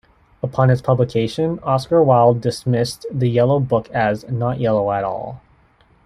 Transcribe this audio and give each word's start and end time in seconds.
Upon 0.41 0.71
its 0.71 0.81
publication, 0.81 1.59
Oscar 1.61 2.01
Wilde 2.03 2.41
dismissed 2.41 3.05
"The 3.11 3.29
Yellow 3.29 3.59
Book" 3.59 3.87
as 3.91 4.25
"not 4.27 4.59
yellow 4.59 4.91
at 4.91 5.03
all". 5.03 5.41